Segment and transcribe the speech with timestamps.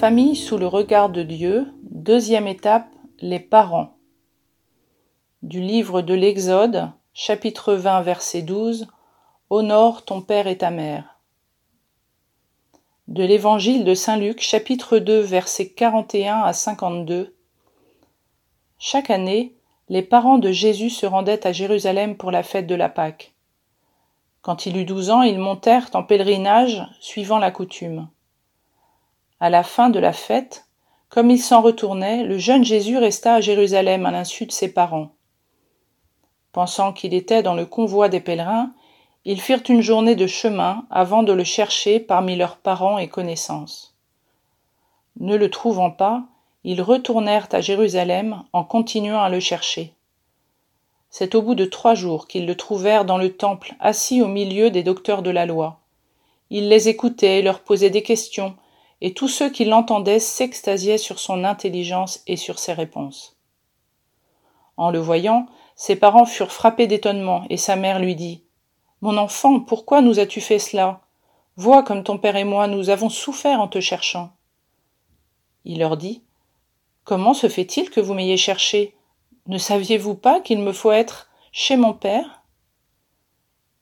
[0.00, 3.98] famille sous le regard de Dieu, deuxième étape, les parents.
[5.42, 8.88] Du livre de l'Exode, chapitre 20, verset 12,
[9.50, 11.20] Honore ton père et ta mère.
[13.08, 17.36] De l'évangile de Saint Luc, chapitre 2, versets 41 à 52.
[18.78, 19.54] Chaque année,
[19.90, 23.34] les parents de Jésus se rendaient à Jérusalem pour la fête de la Pâque.
[24.40, 28.08] Quand il eut douze ans, ils montèrent en pèlerinage, suivant la coutume.
[29.40, 30.66] À la fin de la fête,
[31.08, 35.12] comme il s'en retournait, le jeune Jésus resta à Jérusalem à l'insu de ses parents.
[36.52, 38.70] Pensant qu'il était dans le convoi des pèlerins,
[39.24, 43.94] ils firent une journée de chemin avant de le chercher parmi leurs parents et connaissances.
[45.18, 46.24] Ne le trouvant pas,
[46.64, 49.94] ils retournèrent à Jérusalem en continuant à le chercher.
[51.08, 54.70] C'est au bout de trois jours qu'ils le trouvèrent dans le temple, assis au milieu
[54.70, 55.80] des docteurs de la loi.
[56.50, 58.54] Il les écoutait et leur posait des questions,
[59.00, 63.36] et tous ceux qui l'entendaient s'extasiaient sur son intelligence et sur ses réponses.
[64.76, 68.44] En le voyant, ses parents furent frappés d'étonnement, et sa mère lui dit.
[69.00, 71.00] Mon enfant, pourquoi nous as-tu fait cela?
[71.56, 74.32] Vois comme ton père et moi nous avons souffert en te cherchant.
[75.64, 76.22] Il leur dit.
[77.04, 78.94] Comment se fait il que vous m'ayez cherché?
[79.46, 82.42] Ne saviez vous pas qu'il me faut être chez mon père?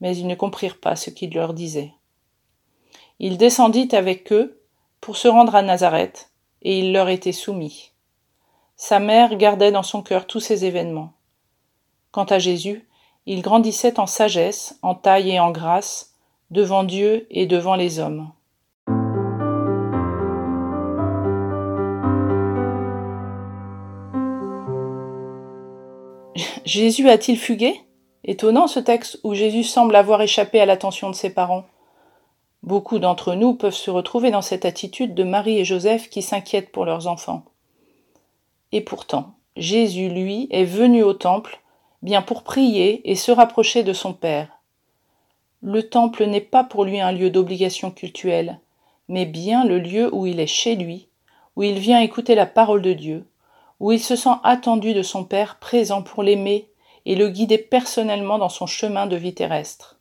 [0.01, 1.93] Mais ils ne comprirent pas ce qu'il leur disait.
[3.19, 4.58] Il descendit avec eux
[5.01, 6.31] pour se rendre à Nazareth,
[6.63, 7.93] et il leur était soumis.
[8.77, 11.13] Sa mère gardait dans son cœur tous ces événements.
[12.11, 12.89] Quant à Jésus,
[13.27, 16.15] il grandissait en sagesse, en taille et en grâce,
[16.51, 18.31] devant Dieu et devant les hommes.
[26.65, 27.81] Jésus a-t-il fugué?
[28.25, 31.65] Étonnant ce texte où Jésus semble avoir échappé à l'attention de ses parents.
[32.63, 36.73] Beaucoup d'entre nous peuvent se retrouver dans cette attitude de Marie et Joseph qui s'inquiètent
[36.73, 37.45] pour leurs enfants.
[38.73, 41.61] Et pourtant, Jésus, lui, est venu au temple,
[42.03, 44.49] bien pour prier et se rapprocher de son Père.
[45.63, 48.61] Le temple n'est pas pour lui un lieu d'obligation cultuelle,
[49.09, 51.09] mais bien le lieu où il est chez lui,
[51.57, 53.27] où il vient écouter la parole de Dieu,
[53.81, 56.69] où il se sent attendu de son Père présent pour l'aimer
[57.07, 59.98] et le guider personnellement dans son chemin de vie terrestre.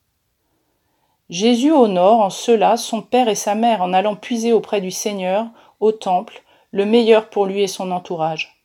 [1.29, 5.47] Jésus honore en cela son père et sa mère en allant puiser auprès du Seigneur,
[5.79, 8.63] au temple, le meilleur pour lui et son entourage.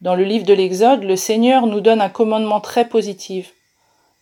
[0.00, 3.54] Dans le livre de l'Exode, le Seigneur nous donne un commandement très positif.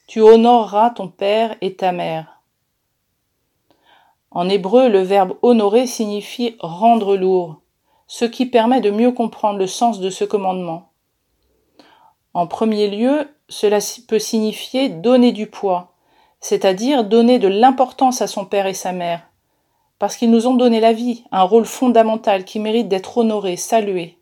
[0.07, 2.43] Tu honoreras ton père et ta mère.
[4.31, 7.63] En hébreu, le verbe honorer signifie rendre lourd,
[8.07, 10.91] ce qui permet de mieux comprendre le sens de ce commandement.
[12.35, 15.92] En premier lieu, cela peut signifier donner du poids,
[16.43, 19.23] c'est-à-dire donner de l'importance à son père et sa mère,
[19.99, 24.19] parce qu'ils nous ont donné la vie, un rôle fondamental qui mérite d'être honoré, salué.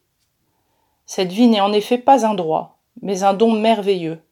[1.07, 4.23] Cette vie n'est en effet pas un droit, mais un don merveilleux.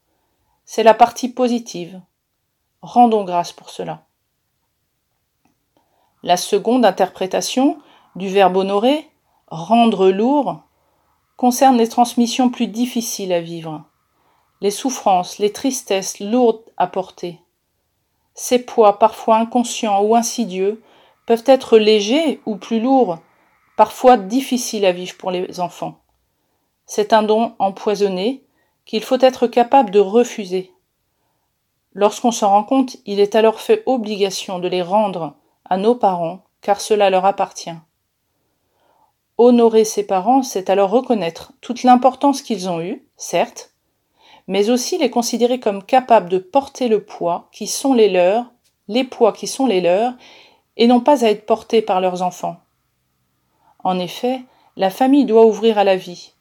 [0.66, 2.00] C'est la partie positive.
[2.82, 4.04] Rendons grâce pour cela.
[6.22, 7.78] La seconde interprétation
[8.16, 9.08] du verbe honorer,
[9.46, 10.60] rendre lourd,
[11.38, 13.84] concerne les transmissions plus difficiles à vivre,
[14.60, 17.40] les souffrances, les tristesses lourdes à porter.
[18.40, 20.80] Ces poids, parfois inconscients ou insidieux,
[21.26, 23.18] peuvent être légers ou plus lourds,
[23.76, 25.98] parfois difficiles à vivre pour les enfants.
[26.86, 28.44] C'est un don empoisonné
[28.84, 30.72] qu'il faut être capable de refuser.
[31.94, 35.34] Lorsqu'on s'en rend compte, il est alors fait obligation de les rendre
[35.68, 37.74] à nos parents, car cela leur appartient.
[39.36, 43.74] Honorer ses parents, c'est alors reconnaître toute l'importance qu'ils ont eue, certes,
[44.48, 48.46] mais aussi les considérer comme capables de porter le poids qui sont les leurs,
[48.88, 50.14] les poids qui sont les leurs,
[50.78, 52.56] et non pas à être portés par leurs enfants.
[53.84, 54.40] En effet,
[54.76, 56.32] la famille doit ouvrir à la vie.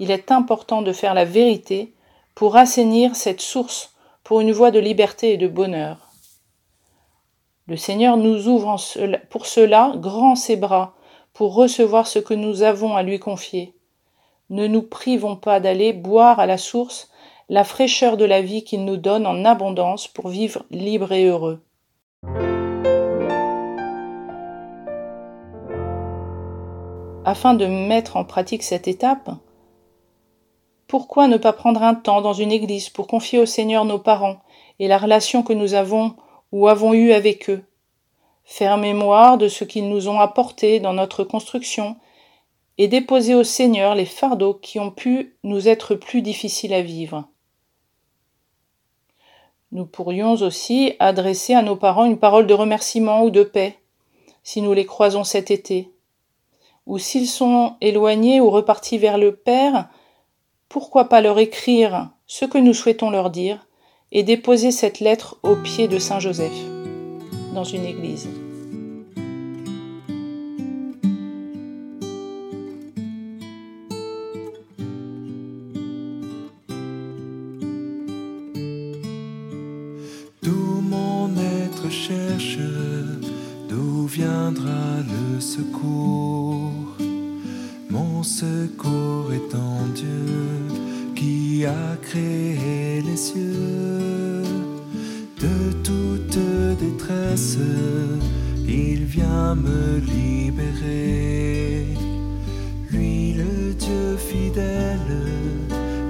[0.00, 1.94] Il est important de faire la vérité
[2.34, 3.94] pour assainir cette source
[4.24, 6.08] pour une voie de liberté et de bonheur.
[7.68, 8.76] Le Seigneur nous ouvre
[9.30, 10.94] pour cela grand ses bras
[11.34, 13.74] pour recevoir ce que nous avons à lui confier.
[14.50, 17.10] Ne nous privons pas d'aller boire à la source
[17.50, 21.62] la fraîcheur de la vie qu'il nous donne en abondance pour vivre libre et heureux.
[27.24, 29.30] Afin de mettre en pratique cette étape,
[30.86, 34.40] pourquoi ne pas prendre un temps dans une église pour confier au Seigneur nos parents
[34.78, 36.14] et la relation que nous avons
[36.52, 37.62] ou avons eue avec eux?
[38.44, 41.96] Faire mémoire de ce qu'ils nous ont apporté dans notre construction
[42.76, 47.28] et déposer au Seigneur les fardeaux qui ont pu nous être plus difficiles à vivre.
[49.70, 53.78] Nous pourrions aussi adresser à nos parents une parole de remerciement ou de paix,
[54.42, 55.90] si nous les croisons cet été,
[56.86, 59.88] ou s'ils sont éloignés ou repartis vers le Père,
[60.68, 63.66] pourquoi pas leur écrire ce que nous souhaitons leur dire
[64.10, 66.64] et déposer cette lettre au pied de Saint Joseph
[67.52, 68.28] dans une église.
[80.50, 82.58] Mon être cherche,
[83.68, 86.96] d'où viendra le secours?
[87.90, 90.26] Mon secours est en Dieu
[91.14, 94.42] qui a créé les cieux.
[95.40, 96.38] De toute
[96.78, 97.58] détresse,
[98.66, 101.88] il vient me libérer.
[102.90, 105.12] Lui, le Dieu fidèle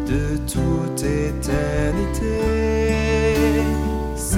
[0.07, 2.69] de toute éternité.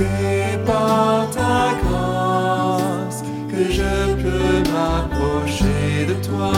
[0.01, 3.21] C'est par ta grâce
[3.51, 6.55] que je peux m'approcher de toi.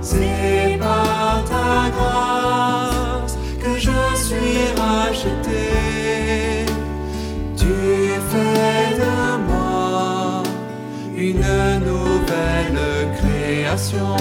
[0.00, 5.66] C'est par ta grâce que je suis racheté.
[7.54, 7.74] Tu
[8.30, 9.16] fais de
[9.46, 10.42] moi
[11.14, 11.50] une
[11.84, 12.80] nouvelle
[13.18, 14.16] création.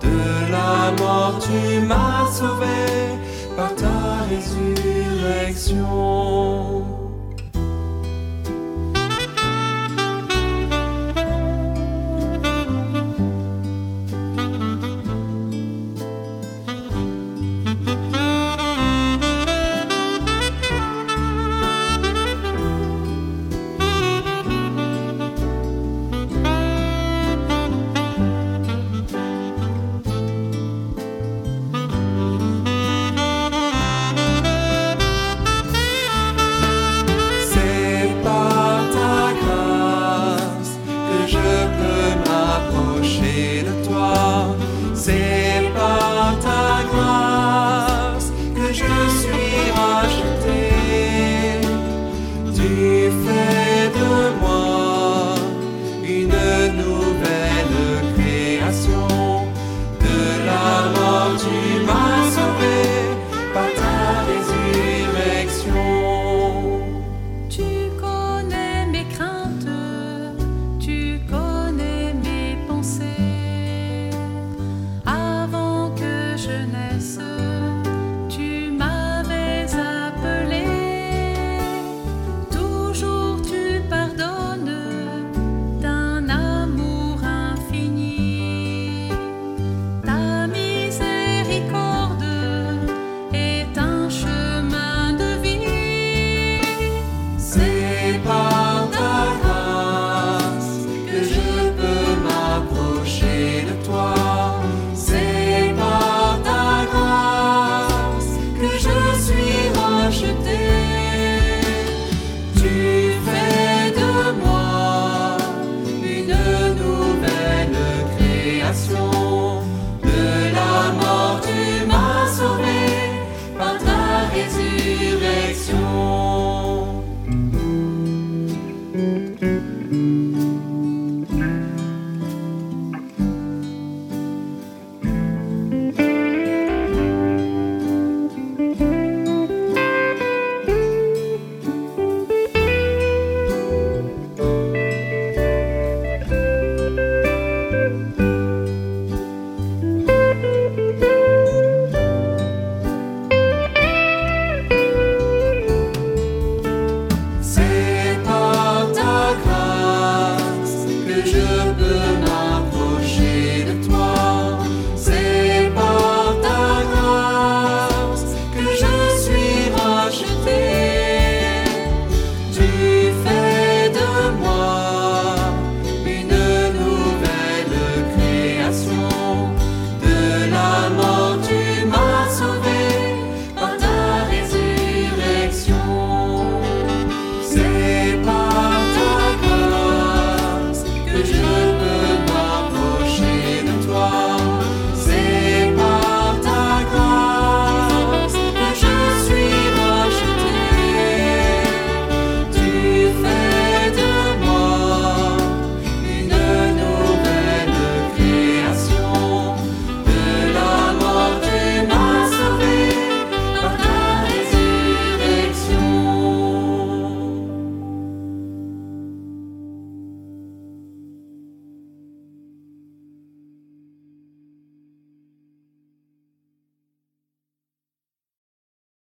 [0.00, 0.18] De
[0.50, 2.80] la mort, tu m'as sauvé
[3.54, 3.98] par ta
[4.30, 6.79] résurrection.